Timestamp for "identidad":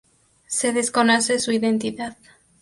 1.51-2.17